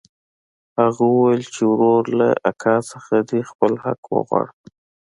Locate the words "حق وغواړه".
3.83-4.53